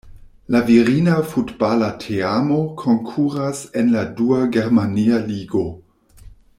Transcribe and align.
La 0.53 0.61
virina 0.69 1.17
futbala 1.33 1.89
teamo 2.05 2.57
konkuras 2.81 3.63
en 3.83 3.95
la 3.97 4.09
dua 4.21 4.41
germania 4.59 5.25
ligo. 5.31 5.67